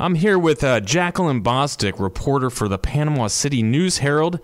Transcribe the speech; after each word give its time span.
I'm 0.00 0.14
here 0.14 0.38
with 0.38 0.64
uh, 0.64 0.80
Jacqueline 0.80 1.42
Bostick, 1.42 2.00
reporter 2.00 2.48
for 2.48 2.68
the 2.68 2.78
Panama 2.78 3.26
City 3.26 3.62
News 3.62 3.98
Herald. 3.98 4.40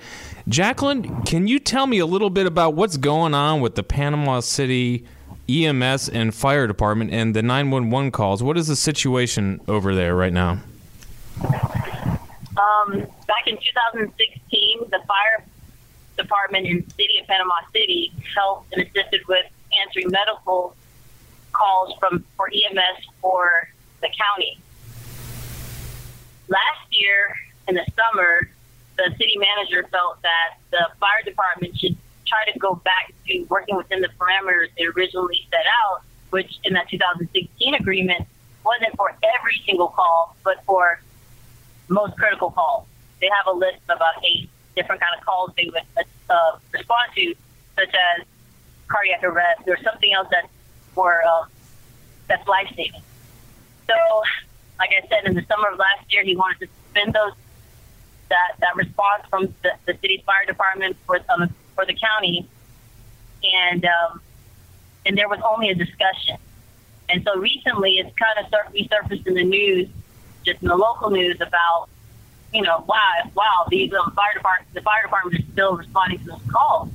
Jacqueline, 0.47 1.23
can 1.23 1.49
you 1.49 1.59
tell 1.59 1.87
me 1.87 1.99
a 1.99 2.05
little 2.05 2.29
bit 2.29 2.47
about 2.47 2.75
what's 2.75 2.99
going 2.99 3.33
on 3.33 3.63
with 3.63 3.75
the 3.75 3.83
Panama 3.83 4.41
City 4.41 5.07
EMS 5.49 6.11
and 6.11 6.35
fire 6.35 6.67
department 6.67 7.11
and 7.11 7.35
the 7.35 7.41
911 7.41 8.11
calls? 8.11 8.43
What 8.43 8.59
is 8.59 8.67
the 8.67 8.77
situation 8.77 9.63
over 9.67 9.95
there 9.95 10.15
right 10.15 10.33
now? 10.33 10.61
Um, 11.41 13.07
back 13.27 13.47
in 13.47 13.57
2016, 13.57 14.91
the 14.91 15.01
fire 15.09 15.43
department 16.19 16.67
in 16.67 16.85
the 16.87 16.91
city 16.91 17.19
of 17.19 17.27
Panama 17.29 17.55
City 17.73 18.13
helped 18.37 18.75
and 18.75 18.83
assisted 18.83 19.23
with 19.27 19.47
answering 19.81 20.11
medical 20.11 20.77
calls 21.53 21.95
from 21.99 22.27
for 22.37 22.49
EMS 22.49 23.07
for 23.23 23.71
the 24.03 24.09
county. 24.09 24.46
Last 26.49 26.87
year 26.91 27.37
in 27.69 27.75
the 27.75 27.87
summer, 27.97 28.49
the 28.97 29.11
city 29.19 29.37
manager 29.37 29.87
felt 29.91 30.23
that 30.23 30.59
the 30.71 30.87
fire 31.01 31.23
department 31.25 31.79
should 31.79 31.97
try 32.27 32.51
to 32.53 32.59
go 32.59 32.75
back 32.75 33.13
to 33.29 33.45
working 33.45 33.77
within 33.77 34.01
the 34.01 34.09
parameters 34.19 34.69
they 34.77 34.85
originally 34.85 35.47
set 35.51 35.65
out, 35.85 36.03
which 36.31 36.59
in 36.65 36.75
that 36.75 36.89
2016 36.89 37.75
agreement 37.75 38.27
wasn't 38.65 38.95
for 38.97 39.11
every 39.11 39.63
single 39.65 39.89
call, 39.89 40.37
but 40.45 40.63
for 40.65 41.01
most 41.89 42.17
critical 42.17 42.51
calls. 42.51 42.87
They 43.21 43.31
have 43.35 43.47
a 43.47 43.57
list 43.57 43.79
of 43.89 43.97
about 43.97 44.25
eight 44.25 44.51
different 44.75 45.01
kind 45.01 45.15
of 45.19 45.25
calls 45.25 45.51
they 45.57 45.71
would 45.73 46.07
uh, 46.29 46.59
respond 46.73 47.11
to, 47.17 47.35
such 47.77 47.95
as 47.95 48.27
cardiac 48.89 49.23
arrest 49.25 49.63
or 49.67 49.79
something 49.83 50.13
else 50.13 50.29
that's 50.31 50.49
uh, 50.99 51.45
that's 52.29 52.47
life 52.49 52.69
saving. 52.71 53.03
So, 53.87 53.95
like 54.79 54.91
I 54.91 55.07
said, 55.09 55.25
in 55.25 55.35
the 55.35 55.45
summer 55.47 55.69
of 55.69 55.79
last 55.79 56.13
year, 56.13 56.23
he 56.23 56.37
wanted 56.37 56.61
to 56.61 56.69
suspend 56.85 57.15
those 57.15 57.33
that 58.29 58.57
that 58.61 58.77
response 58.77 59.23
from 59.31 59.55
the, 59.63 59.73
the 59.87 59.95
city's 60.01 60.21
fire 60.23 60.45
department 60.47 60.97
for 61.07 61.19
um, 61.29 61.55
for 61.75 61.87
the 61.87 61.95
county, 61.95 62.49
and 63.43 63.85
um, 63.85 64.21
and 65.05 65.17
there 65.17 65.29
was 65.29 65.41
only 65.45 65.71
a 65.71 65.75
discussion. 65.75 66.37
And 67.09 67.23
so 67.23 67.39
recently, 67.39 67.99
it's 67.99 68.11
kind 68.17 68.45
of 68.45 68.73
resurfaced 68.73 69.27
in 69.27 69.35
the 69.35 69.45
news, 69.45 69.89
just 70.45 70.61
in 70.61 70.69
the 70.69 70.77
local 70.77 71.11
news, 71.11 71.41
about 71.41 71.89
you 72.53 72.63
know, 72.63 72.85
wow, 72.87 73.31
wow, 73.35 73.67
these 73.71 73.93
um, 73.93 74.13
fire 74.13 74.35
department, 74.35 74.73
the 74.75 74.81
fire 74.81 75.03
department 75.03 75.41
is 75.41 75.47
still 75.53 75.77
responding 75.77 76.19
to 76.21 76.25
those 76.27 76.41
calls. 76.51 76.89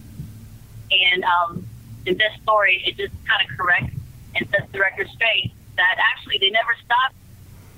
And 0.92 1.23
um, 1.23 1.66
in 2.06 2.18
this 2.18 2.32
story, 2.42 2.84
it 2.86 2.98
just 2.98 3.14
kind 3.26 3.48
of 3.48 3.58
corrects 3.58 3.95
and 4.36 4.50
sets 4.50 4.72
the 4.72 4.80
record 4.80 5.08
straight 5.10 5.54
that 5.78 5.98
actually 6.00 6.38
they 6.40 6.50
never 6.50 6.76
stopped 6.84 7.16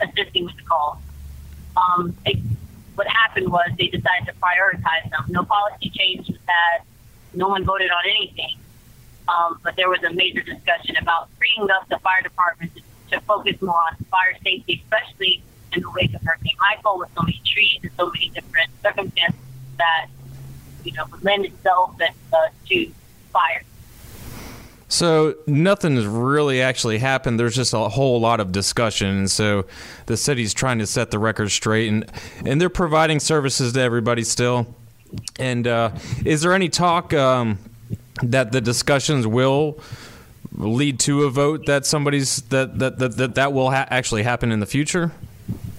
assisting 0.03 0.45
with 0.45 0.55
the 0.57 0.63
calls. 0.63 0.97
Um, 1.75 2.15
it, 2.25 2.37
what 2.95 3.07
happened 3.07 3.51
was 3.51 3.69
they 3.77 3.87
decided 3.87 4.27
to 4.27 4.33
prioritize 4.33 5.09
them. 5.09 5.25
No 5.29 5.43
policy 5.43 5.89
change 5.89 6.27
was 6.27 6.37
had. 6.45 6.83
No 7.33 7.47
one 7.47 7.63
voted 7.63 7.89
on 7.89 8.03
anything. 8.07 8.57
Um, 9.27 9.59
but 9.63 9.75
there 9.75 9.89
was 9.89 10.03
a 10.03 10.13
major 10.13 10.41
discussion 10.41 10.97
about 10.97 11.29
freeing 11.37 11.69
up 11.71 11.87
the 11.89 11.97
fire 11.99 12.21
department 12.21 12.71
to, 12.75 12.81
to 13.11 13.21
focus 13.21 13.61
more 13.61 13.79
on 13.89 13.95
fire 14.11 14.35
safety, 14.43 14.83
especially 14.83 15.41
in 15.73 15.81
the 15.81 15.91
wake 15.91 16.13
of 16.13 16.21
Hurricane 16.21 16.57
Michael 16.59 16.99
with 16.99 17.09
so 17.15 17.23
many 17.23 17.41
trees 17.45 17.79
and 17.81 17.91
so 17.97 18.11
many 18.11 18.29
different 18.29 18.69
circumstances 18.83 19.39
that, 19.77 20.07
you 20.83 20.91
know, 20.91 21.05
would 21.11 21.23
lend 21.23 21.45
itself 21.45 21.95
uh, 22.01 22.37
to 22.67 22.91
fire. 23.31 23.63
So 24.93 25.35
nothing 25.47 25.95
has 25.95 26.05
really 26.05 26.61
actually 26.61 26.99
happened. 26.99 27.39
There's 27.39 27.55
just 27.55 27.73
a 27.73 27.89
whole 27.89 28.21
lot 28.21 28.39
of 28.39 28.51
discussion, 28.51 29.07
and 29.07 29.31
so 29.31 29.65
the 30.05 30.15
city's 30.15 30.53
trying 30.53 30.77
to 30.77 30.85
set 30.85 31.09
the 31.09 31.17
record 31.17 31.49
straight, 31.49 31.89
and 31.89 32.05
and 32.45 32.61
they're 32.61 32.69
providing 32.69 33.19
services 33.19 33.73
to 33.73 33.81
everybody 33.81 34.23
still. 34.23 34.67
And 35.39 35.65
uh, 35.65 35.93
is 36.23 36.43
there 36.43 36.53
any 36.53 36.69
talk 36.69 37.11
um, 37.11 37.57
that 38.21 38.51
the 38.51 38.61
discussions 38.61 39.25
will 39.25 39.79
lead 40.55 40.99
to 40.99 41.23
a 41.23 41.31
vote 41.31 41.65
that 41.65 41.87
somebody's 41.87 42.43
that 42.43 42.77
that 42.77 42.99
that 42.99 43.17
that, 43.17 43.33
that 43.33 43.51
will 43.51 43.71
ha- 43.71 43.87
actually 43.89 44.21
happen 44.21 44.51
in 44.51 44.59
the 44.59 44.67
future? 44.67 45.11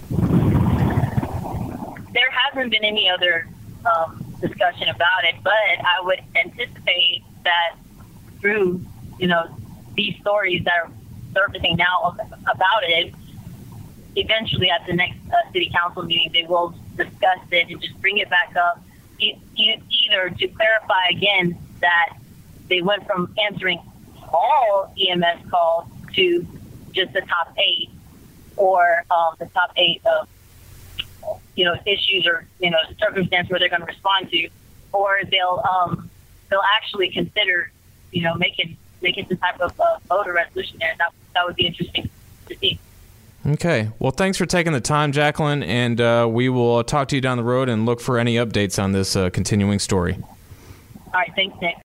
There 0.09 0.19
hasn't 2.31 2.69
been 2.69 2.83
any 2.83 3.09
other 3.09 3.47
um, 3.85 4.25
discussion 4.41 4.89
about 4.89 5.23
it, 5.23 5.35
but 5.41 5.53
I 5.53 6.01
would 6.03 6.19
anticipate 6.35 7.23
that 7.45 7.77
through 8.41 8.83
you 9.19 9.27
know 9.27 9.47
these 9.95 10.15
stories 10.19 10.63
that 10.65 10.73
are 10.83 10.91
surfacing 11.33 11.77
now 11.77 12.15
about 12.47 12.83
it, 12.83 13.13
eventually 14.15 14.69
at 14.69 14.85
the 14.87 14.93
next 14.93 15.17
uh, 15.31 15.51
city 15.51 15.71
council 15.73 16.03
meeting, 16.03 16.31
they 16.33 16.43
will 16.47 16.73
discuss 16.95 17.39
it 17.51 17.69
and 17.69 17.81
just 17.81 17.99
bring 18.01 18.17
it 18.17 18.29
back 18.29 18.55
up, 18.55 18.81
either 19.19 20.29
to 20.29 20.47
clarify 20.47 21.07
again 21.11 21.57
that 21.81 22.17
they 22.67 22.81
went 22.81 23.05
from 23.05 23.33
answering 23.41 23.79
all 24.29 24.93
EMS 24.99 25.49
calls 25.49 25.87
to 26.13 26.45
just 26.91 27.13
the 27.13 27.21
top 27.21 27.53
eight, 27.57 27.89
or 28.55 29.03
um, 29.11 29.35
the 29.39 29.45
top 29.47 29.71
eight 29.75 30.01
of 30.05 30.27
you 31.55 31.65
know 31.65 31.75
issues 31.85 32.25
or 32.25 32.47
you 32.59 32.69
know 32.69 32.77
circumstance 32.99 33.49
where 33.49 33.59
they're 33.59 33.69
going 33.69 33.81
to 33.81 33.87
respond 33.87 34.29
to, 34.31 34.49
or 34.93 35.19
they'll 35.29 35.63
um, 35.69 36.09
they'll 36.49 36.61
actually 36.75 37.09
consider 37.09 37.71
you 38.11 38.21
know 38.21 38.35
making 38.35 38.77
making 39.05 39.27
some 39.27 39.37
type 39.37 39.59
of 39.61 39.79
uh, 39.79 39.97
voter 40.09 40.33
resolution 40.33 40.77
there. 40.79 40.93
That 40.97 41.13
that 41.33 41.45
would 41.45 41.55
be 41.55 41.67
interesting 41.67 42.09
to 42.47 42.57
see. 42.57 42.79
Okay. 43.45 43.91
Well, 43.99 44.11
thanks 44.11 44.37
for 44.37 44.47
taking 44.47 44.73
the 44.73 44.81
time, 44.81 45.11
Jacqueline, 45.11 45.61
and 45.61 46.01
uh, 46.01 46.27
we 46.29 46.49
will 46.49 46.83
talk 46.83 47.07
to 47.09 47.15
you 47.15 47.21
down 47.21 47.37
the 47.37 47.43
road 47.43 47.69
and 47.69 47.85
look 47.85 48.01
for 48.01 48.17
any 48.17 48.35
updates 48.35 48.81
on 48.81 48.91
this 48.91 49.15
uh, 49.15 49.29
continuing 49.29 49.79
story. 49.79 50.17
All 50.17 51.11
right. 51.13 51.31
Thanks, 51.35 51.55
Nick. 51.61 51.75